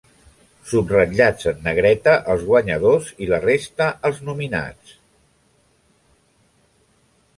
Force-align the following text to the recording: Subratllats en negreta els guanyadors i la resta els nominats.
Subratllats 0.69 1.49
en 1.51 1.59
negreta 1.67 2.15
els 2.33 2.47
guanyadors 2.47 3.11
i 3.25 3.29
la 3.33 3.41
resta 3.45 3.91
els 4.11 4.25
nominats. 4.31 4.97